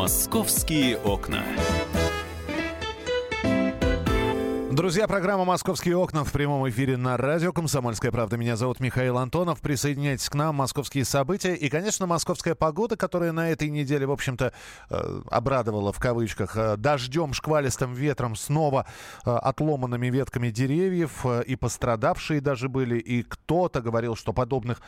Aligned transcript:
Московские 0.00 0.96
окна. 0.96 1.44
Друзья, 4.90 5.06
программа 5.06 5.44
«Московские 5.44 5.96
окна» 5.96 6.24
в 6.24 6.32
прямом 6.32 6.68
эфире 6.68 6.96
на 6.96 7.16
радио 7.16 7.52
«Комсомольская 7.52 8.10
правда». 8.10 8.36
Меня 8.36 8.56
зовут 8.56 8.80
Михаил 8.80 9.18
Антонов. 9.18 9.60
Присоединяйтесь 9.60 10.28
к 10.28 10.34
нам. 10.34 10.56
Московские 10.56 11.04
события 11.04 11.54
и, 11.54 11.68
конечно, 11.68 12.08
московская 12.08 12.56
погода, 12.56 12.96
которая 12.96 13.30
на 13.30 13.50
этой 13.50 13.70
неделе, 13.70 14.04
в 14.04 14.10
общем-то, 14.10 14.52
э, 14.90 15.20
обрадовала 15.30 15.92
в 15.92 16.00
кавычках 16.00 16.56
э, 16.56 16.76
дождем, 16.76 17.34
шквалистым 17.34 17.94
ветром, 17.94 18.34
снова 18.34 18.84
э, 19.24 19.30
отломанными 19.30 20.08
ветками 20.08 20.50
деревьев. 20.50 21.24
И 21.46 21.54
пострадавшие 21.54 22.40
даже 22.40 22.68
были. 22.68 22.98
И 22.98 23.22
кто-то 23.22 23.82
говорил, 23.82 24.16
что 24.16 24.32
подобных 24.32 24.82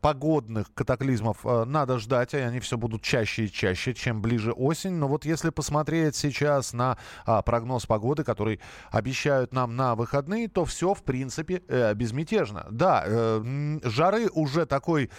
погодных 0.00 0.72
катаклизмов 0.72 1.44
надо 1.44 1.98
ждать, 1.98 2.32
и 2.32 2.38
они 2.38 2.60
все 2.60 2.78
будут 2.78 3.02
чаще 3.02 3.44
и 3.44 3.52
чаще, 3.52 3.92
чем 3.92 4.22
ближе 4.22 4.52
осень. 4.52 4.92
Но 4.92 5.06
вот 5.06 5.26
если 5.26 5.50
посмотреть 5.50 6.16
сейчас 6.16 6.72
на 6.72 6.96
а, 7.26 7.42
прогноз 7.42 7.84
погоды, 7.84 8.24
который 8.24 8.60
обещает 8.90 9.17
обещают 9.18 9.52
нам 9.52 9.76
на 9.76 9.94
выходные, 9.94 10.48
то 10.48 10.64
все, 10.64 10.94
в 10.94 11.02
принципе, 11.02 11.62
э, 11.68 11.94
безмятежно. 11.94 12.66
Да, 12.70 13.04
э, 13.06 13.78
жары 13.84 14.28
уже 14.32 14.66
такой 14.66 15.10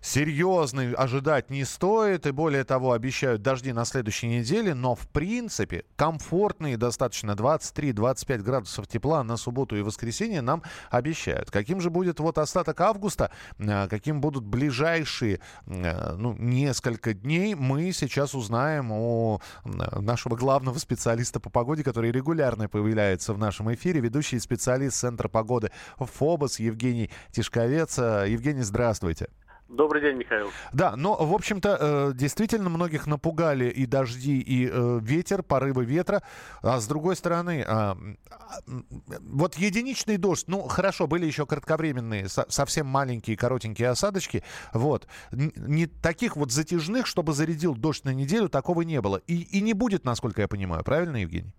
серьезный 0.00 0.92
ожидать 0.92 1.50
не 1.50 1.64
стоит. 1.64 2.26
И 2.26 2.30
более 2.30 2.64
того, 2.64 2.92
обещают 2.92 3.42
дожди 3.42 3.72
на 3.72 3.84
следующей 3.84 4.28
неделе. 4.28 4.74
Но, 4.74 4.94
в 4.94 5.08
принципе, 5.08 5.84
комфортные 5.96 6.76
достаточно 6.76 7.32
23-25 7.32 8.38
градусов 8.38 8.86
тепла 8.86 9.22
на 9.24 9.36
субботу 9.36 9.76
и 9.76 9.82
воскресенье 9.82 10.40
нам 10.40 10.62
обещают. 10.90 11.50
Каким 11.50 11.80
же 11.80 11.90
будет 11.90 12.20
вот 12.20 12.38
остаток 12.38 12.80
августа, 12.80 13.30
э, 13.58 13.88
каким 13.88 14.20
будут 14.20 14.44
ближайшие 14.44 15.40
э, 15.66 16.14
ну, 16.16 16.34
несколько 16.34 17.14
дней, 17.14 17.54
мы 17.54 17.92
сейчас 17.92 18.34
узнаем 18.34 18.92
у 18.92 19.40
нашего 19.64 20.36
главного 20.36 20.78
специалиста 20.78 21.40
по 21.40 21.50
погоде, 21.50 21.84
который 21.84 22.10
регулярно 22.10 22.68
появляется 22.68 23.32
в 23.32 23.38
нашем 23.38 23.72
эфире, 23.74 24.00
ведущий 24.00 24.38
специалист 24.38 24.96
Центра 24.96 25.28
погоды 25.28 25.70
ФОБОС 25.98 26.60
Евгений 26.60 27.10
Тишковец. 27.32 27.98
Евгений, 27.98 28.62
здравствуйте. 28.62 29.28
Добрый 29.70 30.02
день, 30.02 30.16
Михаил. 30.16 30.50
Да, 30.72 30.96
но, 30.96 31.14
в 31.14 31.32
общем-то, 31.32 31.78
э, 31.80 32.12
действительно 32.14 32.68
многих 32.68 33.06
напугали 33.06 33.70
и 33.70 33.86
дожди, 33.86 34.40
и 34.40 34.68
э, 34.68 34.98
ветер, 35.00 35.44
порывы 35.44 35.84
ветра. 35.84 36.24
А 36.60 36.80
с 36.80 36.88
другой 36.88 37.14
стороны, 37.14 37.64
а, 37.66 37.96
вот 39.20 39.54
единичный 39.54 40.16
дождь, 40.16 40.46
ну, 40.48 40.62
хорошо, 40.62 41.06
были 41.06 41.24
еще 41.24 41.46
кратковременные, 41.46 42.26
совсем 42.28 42.88
маленькие, 42.88 43.36
коротенькие 43.36 43.90
осадочки. 43.90 44.42
Вот. 44.72 45.06
Не 45.30 45.86
таких 45.86 46.34
вот 46.36 46.50
затяжных, 46.50 47.06
чтобы 47.06 47.32
зарядил 47.32 47.76
дождь 47.76 48.04
на 48.04 48.12
неделю, 48.12 48.48
такого 48.48 48.82
не 48.82 49.00
было. 49.00 49.18
И, 49.28 49.36
и 49.36 49.60
не 49.60 49.72
будет, 49.72 50.04
насколько 50.04 50.42
я 50.42 50.48
понимаю. 50.48 50.82
Правильно, 50.82 51.18
Евгений? 51.18 51.54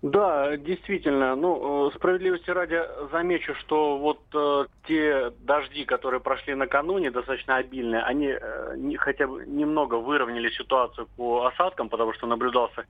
Да, 0.00 0.56
действительно. 0.56 1.34
Ну, 1.34 1.88
э, 1.88 1.96
справедливости 1.96 2.50
ради 2.50 2.80
замечу, 3.10 3.54
что 3.56 3.98
вот 3.98 4.20
э, 4.32 4.66
те 4.86 5.32
дожди, 5.40 5.84
которые 5.84 6.20
прошли 6.20 6.54
накануне, 6.54 7.10
достаточно 7.10 7.56
обильные, 7.56 8.02
они 8.02 8.28
э, 8.28 8.74
не, 8.76 8.96
хотя 8.96 9.26
бы 9.26 9.44
немного 9.44 9.96
выровняли 9.96 10.50
ситуацию 10.50 11.08
по 11.16 11.46
осадкам, 11.46 11.88
потому 11.88 12.12
что 12.12 12.28
наблюдался 12.28 12.86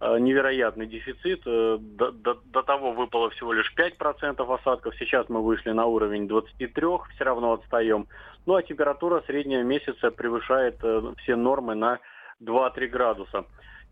э, 0.00 0.18
невероятный 0.18 0.86
дефицит. 0.86 1.42
Э, 1.44 1.76
до, 1.78 2.10
до, 2.12 2.38
до 2.46 2.62
того 2.62 2.92
выпало 2.92 3.28
всего 3.30 3.52
лишь 3.52 3.70
5% 3.76 4.54
осадков. 4.54 4.94
Сейчас 4.96 5.28
мы 5.28 5.42
вышли 5.42 5.72
на 5.72 5.84
уровень 5.84 6.26
23, 6.26 6.86
все 7.14 7.24
равно 7.24 7.52
отстаем. 7.52 8.06
Ну 8.46 8.54
а 8.54 8.62
температура 8.62 9.22
средняя 9.26 9.62
месяца 9.62 10.10
превышает 10.10 10.78
э, 10.82 11.12
все 11.18 11.36
нормы 11.36 11.74
на 11.74 11.98
2-3 12.42 12.86
градуса. 12.86 13.44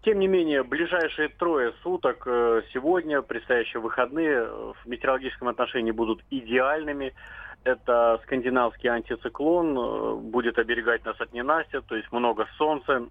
Тем 0.05 0.19
не 0.19 0.29
менее, 0.29 0.63
ближайшие 0.63 1.31
трое 1.31 1.73
суток 1.83 2.25
э, 2.27 2.61
сегодня, 2.75 3.23
предстоящие 3.23 3.81
выходные, 3.81 4.33
э, 4.33 4.73
в 4.83 4.87
метеорологическом 4.87 5.49
отношении 5.49 5.93
будут 5.93 6.23
идеальными. 6.29 7.15
Это 7.65 8.21
скандинавский 8.25 8.91
антициклон, 8.91 9.79
э, 9.79 10.15
будет 10.17 10.59
оберегать 10.59 11.07
нас 11.07 11.19
от 11.19 11.33
ненастья, 11.33 11.81
то 11.81 11.97
есть 11.97 12.13
много 12.13 12.47
солнца, 12.59 13.09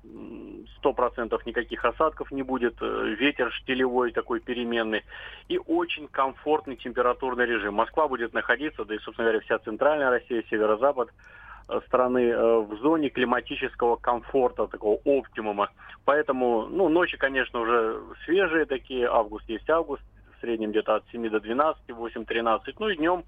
сто 0.77 0.93
процентов 0.93 1.43
никаких 1.47 1.83
осадков 1.83 2.31
не 2.31 2.43
будет, 2.43 2.79
ветер 2.79 3.51
штилевой 3.51 4.11
такой 4.11 4.39
переменный 4.39 5.03
и 5.47 5.57
очень 5.57 6.07
комфортный 6.07 6.75
температурный 6.75 7.47
режим. 7.47 7.73
Москва 7.73 8.07
будет 8.07 8.33
находиться, 8.33 8.85
да 8.85 8.93
и, 8.93 8.99
собственно 8.99 9.29
говоря, 9.29 9.43
вся 9.43 9.57
центральная 9.57 10.11
Россия, 10.11 10.43
северо-запад– 10.47 11.09
Э, 11.19 11.42
страны 11.87 12.29
э, 12.29 12.57
в 12.59 12.75
зоне 12.81 13.09
климатического 13.09 13.95
комфорта, 13.95 14.67
такого 14.67 14.99
оптимума. 15.05 15.69
Поэтому, 16.05 16.67
ну, 16.67 16.89
ночи, 16.89 17.17
конечно, 17.17 17.61
уже 17.61 18.01
свежие 18.25 18.65
такие, 18.65 19.07
август 19.07 19.47
есть 19.49 19.69
август, 19.69 20.03
в 20.37 20.41
среднем 20.41 20.71
где-то 20.71 20.95
от 20.95 21.03
7 21.11 21.29
до 21.29 21.39
12, 21.39 21.83
8-13. 21.87 22.59
Ну 22.79 22.89
и 22.89 22.97
днем 22.97 23.23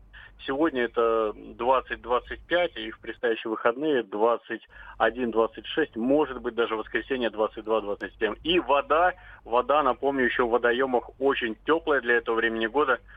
сегодня 0.46 0.84
это 0.84 1.34
20-25, 1.36 2.74
и 2.76 2.92
в 2.92 3.00
предстоящие 3.00 3.52
выходные 3.52 4.04
21-26, 4.04 5.98
может 5.98 6.42
быть 6.42 6.56
даже 6.56 6.76
воскресенье 6.76 7.30
22-27. 7.30 8.40
И 8.44 8.60
вода, 8.60 9.14
вода, 9.46 9.82
напомню, 9.82 10.26
еще 10.26 10.44
в 10.44 10.50
водоемах 10.50 11.10
очень 11.20 11.56
теплая 11.66 12.02
для 12.02 12.16
этого 12.16 12.36
времени 12.36 12.68
года– 12.68 13.00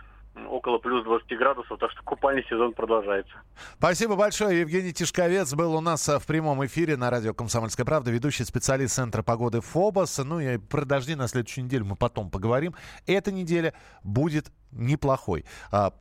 около 0.47 0.79
плюс 0.79 1.05
20 1.05 1.29
градусов, 1.39 1.79
так 1.79 1.91
что 1.91 2.03
купальный 2.03 2.45
сезон 2.45 2.73
продолжается. 2.73 3.33
Спасибо 3.79 4.17
большое. 4.17 4.61
Евгений 4.61 4.93
Тишковец 4.93 5.55
был 5.55 5.75
у 5.75 5.81
нас 5.81 6.09
э, 6.09 6.19
в 6.19 6.27
прямом 6.27 6.65
эфире 6.67 6.97
на 6.97 7.11
радио 7.11 7.35
«Комсомольская 7.35 7.85
правда», 7.85 8.11
ведущий 8.11 8.45
специалист 8.45 8.95
Центра 8.95 9.23
погоды 9.23 9.61
ФОБОС. 9.61 10.19
Ну 10.19 10.41
и 10.41 10.59
про 10.59 10.85
дожди 10.85 11.15
на 11.15 11.29
следующую 11.29 11.65
неделю 11.65 11.87
мы 11.87 11.97
потом 11.97 12.31
поговорим. 12.31 12.75
Эта 13.07 13.33
неделя 13.33 13.75
будет 14.03 14.53
неплохой. 14.73 15.45
А, 15.71 15.93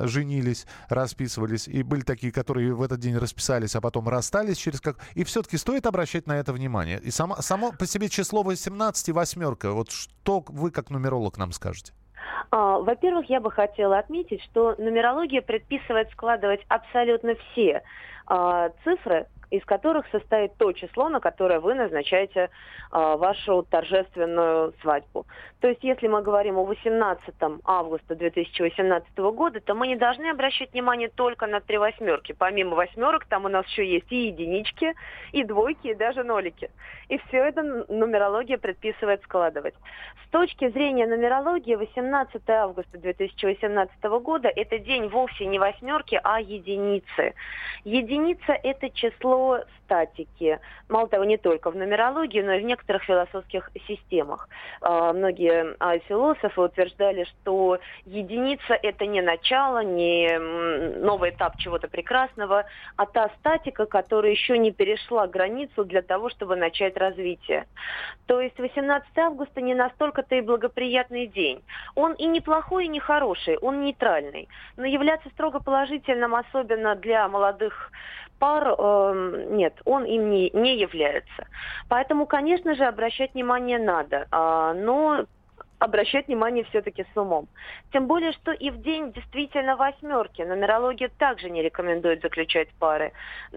женились, 0.08 0.68
расписывались, 0.90 1.68
и 1.68 1.82
были 1.82 2.02
такие, 2.02 2.32
которые 2.32 2.76
в 2.76 2.84
этот 2.84 3.00
день 3.00 3.18
расписались, 3.18 3.76
а 3.76 3.82
потом 3.82 4.08
расстались 4.08 4.58
через 4.58 4.80
как... 4.80 4.98
И 5.16 5.24
все-таки 5.24 5.58
стоит 5.58 5.88
обращать 5.88 6.28
на 6.28 6.34
это 6.34 6.54
внимание. 6.54 7.00
И 7.00 7.10
само, 7.10 7.38
само 7.42 7.72
по 7.72 7.88
себе 7.88 8.10
число 8.10 8.44
18 8.44 9.10
и 9.10 9.12
восьмерка, 9.12 9.72
вот 9.72 9.90
что 9.90 10.46
вы 10.48 10.70
как 10.70 10.92
нумеролог 10.92 11.40
нам 11.40 11.52
скажете? 11.52 11.94
А, 12.52 12.80
во-первых, 12.80 13.30
я 13.30 13.40
бы 13.40 13.52
хотела 13.52 14.00
отметить, 14.00 14.42
что 14.44 14.76
нумерология 14.78 15.42
предписывает 15.42 16.10
складывать 16.12 16.62
абсолютно 16.68 17.36
все 17.36 17.84
а, 18.26 18.70
цифры 18.84 19.28
из 19.52 19.66
которых 19.66 20.06
состоит 20.12 20.56
то 20.58 20.72
число, 20.74 21.10
на 21.10 21.20
которое 21.20 21.60
вы 21.60 21.74
назначаете 21.74 22.50
а, 22.92 23.18
вашу 23.18 23.64
торжественную 23.64 24.74
свадьбу. 24.82 25.26
То 25.60 25.68
есть, 25.68 25.84
если 25.84 26.08
мы 26.08 26.22
говорим 26.22 26.58
о 26.58 26.66
18 26.66 27.34
августа 27.66 28.16
2018 28.16 29.18
года, 29.18 29.60
то 29.60 29.74
мы 29.74 29.88
не 29.88 29.96
должны 29.96 30.30
обращать 30.30 30.74
внимание 30.74 31.10
только 31.10 31.48
на 31.48 31.62
три 31.62 31.78
восьмерки. 31.78 32.34
Помимо 32.34 32.76
восьмерок, 32.76 33.26
там 33.26 33.46
у 33.46 33.50
нас 33.50 33.66
еще 33.68 33.86
есть 33.86 34.12
и 34.12 34.28
единички, 34.28 34.94
и 35.32 35.44
двойки, 35.44 35.88
и 35.88 35.96
даже 35.96 36.24
нолики. 36.24 36.70
И 37.08 37.18
все 37.28 37.38
это 37.38 37.64
нумерология 37.64 38.58
предписывает 38.58 39.24
складывать. 39.24 39.74
С 40.26 40.30
точки 40.30 40.70
зрения 40.70 41.08
нумерологии, 41.08 41.76
18 41.76 42.48
августа 42.50 42.98
2018 43.00 44.04
года– 44.22 44.48
это 44.56 44.78
день 44.78 45.08
вовсе 45.08 45.46
не 45.48 45.58
восьмерки, 45.58 46.20
а 46.24 46.40
единицы. 46.40 47.34
Единица– 47.84 48.54
это 48.64 48.90
число 48.92 49.39
статики. 49.84 50.60
Мало 50.88 51.08
того, 51.08 51.24
не 51.24 51.38
только 51.38 51.72
в 51.72 51.76
нумерологии, 51.76 52.42
но 52.42 52.54
и 52.54 52.62
в 52.62 52.64
некоторых 52.64 53.04
философских 53.04 53.72
системах. 53.88 54.48
А, 54.82 55.14
многие 55.14 55.76
а, 55.80 55.98
философы 56.00 56.62
утверждали, 56.62 57.26
что 57.26 57.80
единица– 58.06 58.74
это 58.84 59.06
не 59.06 59.22
начало, 59.22 59.84
не 59.84 60.38
новый 61.00 61.32
этап 61.32 61.58
чего-то 61.58 61.88
прекрасного, 61.88 62.66
а 62.96 63.06
та 63.06 63.30
статика, 63.40 63.86
которая 63.86 64.32
еще 64.32 64.58
не 64.58 64.72
перешла 64.72 65.28
границу 65.28 65.86
для 65.86 66.02
того, 66.02 66.30
чтобы 66.30 66.56
начать 66.56 66.98
развитие. 66.98 67.66
То 68.28 68.42
есть 68.42 68.60
18 68.60 69.18
августа 69.18 69.62
не 69.62 69.74
настолько-то 69.74 70.36
и 70.36 70.42
благоприятный 70.42 71.28
день. 71.28 71.64
Он 71.96 72.14
и 72.14 72.26
неплохой, 72.26 72.86
и 72.86 72.90
не 72.90 73.00
хороший, 73.00 73.58
он 73.58 73.82
нейтральный. 73.82 74.48
Но 74.78 74.86
являться 74.86 75.30
строго 75.30 75.60
положительным, 75.60 76.36
особенно 76.36 76.96
для 76.96 77.28
молодых 77.28 77.92
пар, 78.40 78.76
э, 78.78 79.48
нет, 79.52 79.74
он 79.86 80.06
им 80.06 80.30
не, 80.30 80.50
не 80.52 80.78
является. 80.78 81.48
Поэтому, 81.88 82.26
конечно 82.26 82.76
же, 82.76 82.86
обращать 82.86 83.34
внимание 83.34 83.80
надо. 83.80 84.28
А, 84.32 84.74
но 84.74 85.26
обращать 85.80 86.28
внимание 86.28 86.66
все-таки 86.66 87.06
с 87.14 87.18
умом. 87.18 87.48
Тем 87.92 88.08
более, 88.08 88.34
что 88.34 88.52
и 88.52 88.70
в 88.70 88.82
день 88.82 89.12
действительно 89.14 89.76
восьмерки. 89.76 90.42
Нумерология 90.42 91.10
также 91.18 91.50
не 91.50 91.64
рекомендует 91.64 92.22
заключать 92.22 92.70
пары. 92.80 93.14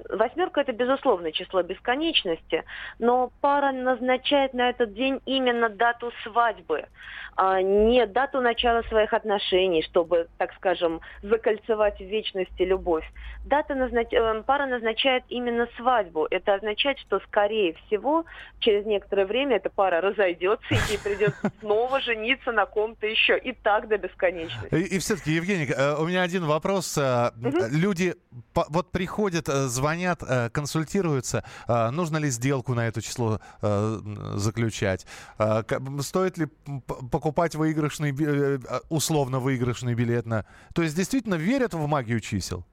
Восьмерка 0.08 0.60
это 0.60 0.72
безусловно 0.72 1.32
число 1.32 1.62
бесконечности, 1.62 2.64
но 2.98 3.30
пара 3.40 3.72
назначает 3.72 4.54
на 4.54 4.70
этот 4.70 4.94
день 4.94 5.20
именно 5.26 5.69
дату 5.69 6.12
свадьбы, 6.22 6.86
а 7.36 7.60
не 7.60 8.06
дату 8.06 8.40
начала 8.40 8.82
своих 8.84 9.12
отношений, 9.12 9.82
чтобы, 9.82 10.28
так 10.38 10.52
скажем, 10.54 11.00
закольцевать 11.22 11.98
в 11.98 12.04
вечности 12.04 12.62
любовь. 12.62 13.04
Дата 13.44 13.75
назнач... 13.75 14.12
Э, 14.12 14.42
пара 14.46 14.66
назначает 14.66 15.25
именно 15.28 15.66
свадьбу. 15.76 16.26
Это 16.30 16.54
означает, 16.54 16.98
что 17.00 17.18
скорее 17.20 17.75
всего 17.86 18.25
через 18.60 18.86
некоторое 18.86 19.26
время 19.26 19.56
эта 19.56 19.70
пара 19.70 20.00
разойдется 20.00 20.66
и 20.70 20.78
ей 20.90 20.98
придется 21.02 21.50
снова 21.60 22.00
же 22.00 22.12
жениться 22.12 22.53
на 22.53 22.67
ком-то 22.67 23.06
еще. 23.06 23.38
И 23.38 23.53
так 23.53 23.88
до 23.88 23.99
бесконечности. 23.99 24.75
И, 24.75 24.97
и 24.97 24.99
все-таки, 24.99 25.32
Евгений, 25.32 25.67
э, 25.67 25.97
у 25.97 26.06
меня 26.06 26.23
один 26.23 26.44
вопрос. 26.44 26.97
Угу. 26.97 27.67
Люди 27.70 28.14
вот 28.55 28.91
приходят, 28.91 29.49
э, 29.49 29.67
звонят, 29.69 30.23
консультируются. 30.53 31.44
Нужно 31.69 32.19
ли 32.19 32.29
сделку 32.31 32.75
на 32.75 32.88
это 32.88 33.00
число 33.03 33.41
заключать? 33.61 35.06
Стоит 36.00 36.38
ли 36.38 36.47
покупать 37.11 37.55
выигрышный, 37.55 38.12
условно 38.88 39.38
выигрышный 39.38 39.94
билет 39.94 40.26
на... 40.26 40.44
То 40.75 40.82
есть 40.82 40.97
действительно 40.97 41.35
верят 41.35 41.75
в 41.75 41.87
магию 41.87 42.20
чисел? 42.20 42.64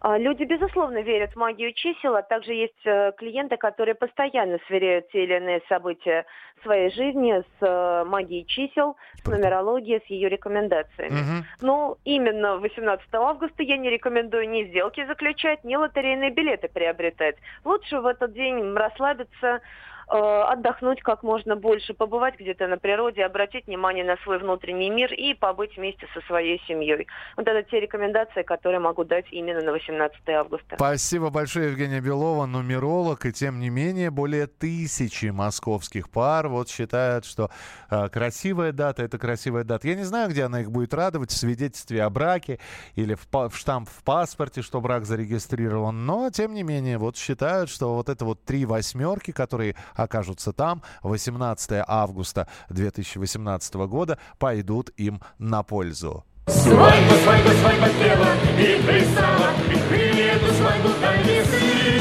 А, 0.00 0.16
люди, 0.16 0.44
безусловно, 0.44 1.02
верят 1.02 1.32
в 1.32 1.36
магию 1.36 1.72
чисел, 1.74 2.16
а 2.16 2.22
также 2.22 2.54
есть 2.54 2.86
э, 2.86 3.12
клиенты, 3.18 3.58
которые 3.58 3.94
постоянно 3.94 4.58
сверяют 4.66 5.10
те 5.10 5.24
или 5.24 5.36
иные 5.36 5.60
события 5.68 6.24
своей 6.62 6.90
жизни 6.90 7.40
с 7.40 7.66
э, 7.66 8.04
магией 8.04 8.46
чисел, 8.46 8.96
с 9.22 9.26
нумерологией, 9.26 10.00
с 10.00 10.06
ее 10.06 10.30
рекомендациями. 10.30 11.12
Угу. 11.12 11.44
Но 11.60 11.98
именно 12.04 12.56
18 12.56 13.06
августа 13.12 13.62
я 13.62 13.76
не 13.76 13.90
рекомендую 13.90 14.48
ни 14.48 14.64
сделки 14.64 15.04
заключать, 15.04 15.64
ни 15.64 15.76
лотерейные 15.76 16.30
билеты 16.30 16.68
приобретать. 16.68 17.36
Лучше 17.64 18.00
в 18.00 18.06
этот 18.06 18.32
день 18.32 18.74
расслабиться, 18.74 19.60
отдохнуть 20.10 21.00
как 21.02 21.22
можно 21.22 21.56
больше, 21.56 21.94
побывать 21.94 22.38
где-то 22.38 22.66
на 22.66 22.78
природе, 22.78 23.24
обратить 23.24 23.66
внимание 23.66 24.04
на 24.04 24.16
свой 24.18 24.38
внутренний 24.38 24.90
мир 24.90 25.12
и 25.12 25.34
побыть 25.34 25.76
вместе 25.76 26.06
со 26.14 26.20
своей 26.22 26.60
семьей. 26.66 27.06
Вот 27.36 27.46
это 27.46 27.62
те 27.70 27.80
рекомендации, 27.80 28.42
которые 28.42 28.80
могу 28.80 29.04
дать 29.04 29.26
именно 29.30 29.62
на 29.62 29.72
18 29.72 30.28
августа. 30.30 30.76
Спасибо 30.76 31.30
большое, 31.30 31.70
Евгения 31.70 32.00
Белова, 32.00 32.46
нумеролог, 32.46 33.24
и 33.26 33.32
тем 33.32 33.60
не 33.60 33.70
менее 33.70 34.10
более 34.10 34.46
тысячи 34.46 35.26
московских 35.26 36.10
пар 36.10 36.48
вот 36.48 36.68
считают, 36.68 37.24
что 37.24 37.50
э, 37.90 38.08
красивая 38.08 38.72
дата– 38.72 39.02
это 39.04 39.18
красивая 39.18 39.64
дата. 39.64 39.86
Я 39.86 39.94
не 39.94 40.04
знаю, 40.04 40.30
где 40.30 40.44
она 40.44 40.60
их 40.60 40.70
будет 40.70 40.92
радовать, 40.92 41.30
в 41.30 41.36
свидетельстве 41.36 42.02
о 42.02 42.10
браке 42.10 42.58
или 42.96 43.14
в, 43.14 43.28
в 43.30 43.56
штамп 43.56 43.88
в 43.88 44.02
паспорте, 44.02 44.62
что 44.62 44.80
брак 44.80 45.04
зарегистрирован, 45.04 46.06
но 46.06 46.30
тем 46.30 46.54
не 46.54 46.62
менее 46.62 46.98
вот 46.98 47.16
считают, 47.16 47.70
что 47.70 47.94
вот 47.94 48.08
это 48.08 48.24
вот 48.24 48.44
три 48.44 48.64
восьмерки, 48.64 49.30
которые 49.30 49.76
окажутся 50.00 50.52
там 50.52 50.82
18 51.02 51.84
августа 51.86 52.48
2018 52.70 53.74
года, 53.74 54.18
пойдут 54.38 54.90
им 54.96 55.20
на 55.38 55.62
пользу. 55.62 56.24
Свадьба, 56.46 57.14
свадьба, 57.22 57.50
свадьба 57.60 57.88
пела 58.00 58.28
и 58.58 58.82
плясала, 58.82 59.50
и 59.70 60.20
эту 60.20 60.52
свадьбу 60.54 60.88
донесли. 61.00 62.00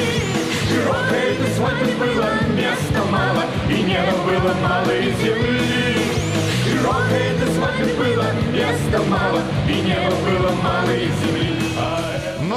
Широкой 0.68 1.34
этой 1.34 1.54
свадьбы 1.56 1.86
было 2.00 2.30
места 2.56 3.06
мало, 3.12 3.44
и 3.70 3.84
неба 3.84 4.18
было 4.26 4.54
мало 4.62 4.92
и 4.92 5.12
земли. 5.14 5.59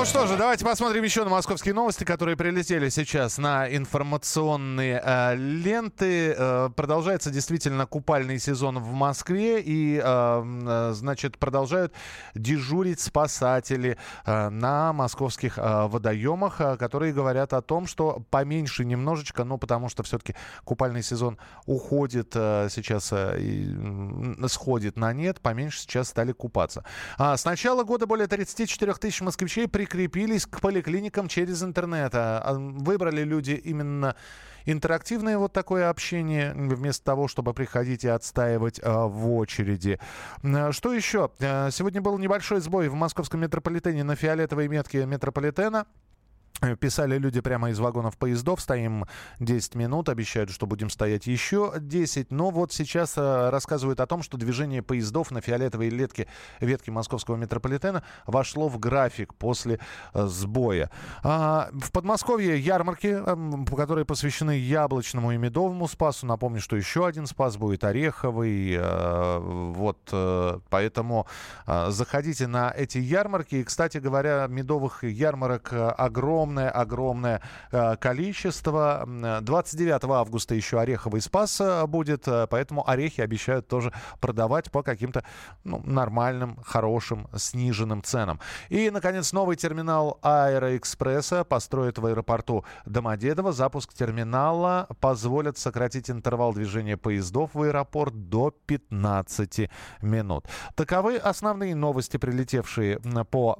Ну 0.03 0.07
что 0.07 0.27
же, 0.27 0.37
давайте 0.37 0.65
посмотрим 0.65 1.05
еще 1.05 1.23
на 1.23 1.31
московские 1.31 1.75
новости, 1.75 2.03
которые 2.03 2.37
прилетели 2.37 2.89
сейчас 2.89 3.39
на 3.39 3.73
информационные 3.73 5.01
э, 5.01 5.37
ленты. 5.37 6.35
Э, 6.37 6.71
продолжается 6.75 7.31
действительно 7.31 7.87
купальный 7.87 8.41
сезон 8.41 8.81
в 8.81 8.91
Москве 8.91 9.61
и, 9.61 10.03
э, 10.03 10.03
э, 10.05 10.93
значит, 10.95 11.39
продолжают 11.39 11.95
дежурить 12.35 12.99
спасатели 12.99 13.97
э, 14.27 14.49
на 14.49 14.93
московских 14.93 15.57
э, 15.57 15.87
водоемах, 15.87 16.61
э, 16.61 16.77
которые 16.79 17.13
говорят 17.13 17.53
о 17.53 17.63
том, 17.63 17.87
что 17.87 18.25
поменьше 18.31 18.85
немножечко, 18.85 19.45
ну 19.45 19.57
потому 19.57 19.89
что 19.89 20.03
все-таки 20.03 20.35
купальный 20.65 21.05
сезон 21.05 21.39
уходит 21.67 22.33
э, 22.35 22.67
сейчас, 22.73 23.11
э, 23.13 23.39
и, 23.39 24.49
сходит 24.49 24.97
на 24.97 25.13
нет, 25.13 25.41
поменьше 25.41 25.79
сейчас 25.79 26.09
стали 26.09 26.33
купаться. 26.33 26.85
А, 27.19 27.37
с 27.37 27.45
начала 27.45 27.85
года 27.85 28.07
более 28.07 28.27
34 28.27 28.95
тысяч 28.95 29.21
москвичей 29.21 29.69
при 29.69 29.92
прикрепились 29.93 30.47
к 30.47 30.61
поликлиникам 30.61 31.29
через 31.29 31.63
интернет. 31.63 32.15
А, 32.15 32.39
а 32.39 32.55
выбрали 32.55 33.25
люди 33.25 33.53
именно 33.53 34.17
интерактивное 34.65 35.37
вот 35.37 35.53
такое 35.53 35.91
общение, 35.91 36.55
вместо 36.55 37.05
того, 37.05 37.29
чтобы 37.29 37.53
приходить 37.53 38.05
и 38.05 38.09
отстаивать 38.09 38.81
а, 38.83 39.07
в 39.07 39.31
очереди. 39.35 39.99
Что 40.71 40.95
еще? 40.95 41.31
Сегодня 41.39 42.01
был 42.01 42.19
небольшой 42.19 42.61
сбой 42.61 42.89
в 42.89 42.95
московском 42.95 43.41
метрополитене 43.41 44.03
на 44.03 44.17
фиолетовой 44.17 44.69
метке 44.69 45.05
метрополитена. 45.05 45.87
Писали 46.79 47.19
люди 47.19 47.41
прямо 47.41 47.71
из 47.71 47.81
вагонов 47.81 48.17
поездов. 48.17 48.61
Стоим 48.61 49.07
10 49.41 49.75
минут, 49.75 50.09
обещают, 50.09 50.51
что 50.51 50.67
будем 50.67 50.91
стоять 50.91 51.27
еще 51.27 51.73
10. 51.77 52.31
Но 52.31 52.51
вот 52.51 52.73
сейчас 52.73 53.15
э, 53.17 53.51
рассказывают 53.51 53.99
о 53.99 54.07
том, 54.07 54.23
что 54.23 54.37
движение 54.37 54.81
поездов 54.81 55.33
на 55.33 55.41
фиолетовой 55.41 55.89
ветке, 55.89 56.29
ветке 56.61 56.93
московского 56.93 57.35
метрополитена 57.35 58.05
вошло 58.27 58.69
в 58.69 58.79
график 58.79 59.35
после 59.35 59.81
э, 60.15 60.27
сбоя. 60.27 60.91
А, 61.25 61.71
в 61.73 61.91
Подмосковье 61.91 62.57
ярмарки, 62.59 63.09
э, 63.09 63.77
которые 63.77 64.05
посвящены 64.05 64.57
яблочному 64.57 65.33
и 65.33 65.39
медовому 65.39 65.89
спасу. 65.89 66.27
Напомню, 66.27 66.61
что 66.61 66.77
еще 66.77 67.07
один 67.07 67.27
спас 67.27 67.57
будет 67.57 67.83
ореховый. 67.83 68.77
Э, 68.79 69.39
вот, 69.41 69.99
поэтому 70.71 71.27
заходите 71.67 72.47
на 72.47 72.73
эти 72.77 72.99
ярмарки. 72.99 73.57
И, 73.57 73.65
кстати 73.65 73.99
говоря, 73.99 74.47
медовых 74.49 75.03
ярмарок 75.03 75.73
огромное 75.73 76.52
огромное-огромное 76.59 77.41
э, 77.71 77.97
количество. 77.97 79.07
29 79.41 80.05
августа 80.05 80.55
еще 80.55 80.81
Ореховый 80.81 81.21
Спас 81.21 81.61
э, 81.61 81.87
будет, 81.87 82.29
э, 82.29 82.47
поэтому 82.49 82.89
орехи 82.89 83.21
обещают 83.21 83.69
тоже 83.69 83.93
продавать 84.21 84.71
по 84.71 84.83
каким-то 84.83 85.25
ну, 85.65 85.83
нормальным, 85.85 86.59
хорошим, 86.65 87.29
сниженным 87.37 88.03
ценам. 88.03 88.41
И, 88.69 88.91
наконец, 88.91 89.33
новый 89.33 89.57
терминал 89.57 90.19
Аэроэкспресса 90.23 91.45
построят 91.45 91.99
в 91.99 92.07
аэропорту 92.07 92.65
Домодедово. 92.87 93.53
Запуск 93.53 93.93
терминала 93.95 94.87
позволит 95.01 95.59
сократить 95.59 96.11
интервал 96.11 96.53
движения 96.53 96.97
поездов 96.97 97.51
в 97.55 97.63
аэропорт 97.63 98.29
до 98.29 98.51
15 98.67 99.71
минут. 100.03 100.47
Таковы 100.75 101.17
основные 101.17 101.75
новости, 101.75 102.17
прилетевшие 102.17 103.01
по 103.31 103.59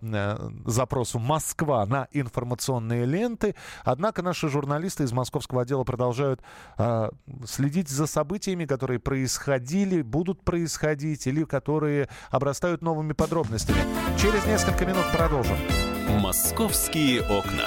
запросу 0.67 1.19
Москва 1.19 1.87
на 1.87 2.09
информационный 2.13 2.82
информационные 2.83 3.07
ленты. 3.07 3.55
Однако 3.85 4.23
наши 4.23 4.49
журналисты 4.49 5.05
из 5.05 5.13
московского 5.13 5.63
отдела 5.63 5.85
продолжают 5.85 6.41
э, 6.79 7.11
следить 7.47 7.89
за 7.89 8.07
событиями, 8.07 8.67
которые 8.67 8.99
происходили, 8.99 10.03
будут 10.03 10.43
происходить 10.43 11.27
или 11.27 11.45
которые 11.45 12.09
обрастают 12.31 12.83
новыми 12.83 13.13
подробностями. 13.13 13.79
Через 14.19 14.45
несколько 14.47 14.85
минут 14.85 15.05
продолжим. 15.13 15.57
Московские 16.21 17.23
окна. 17.23 17.67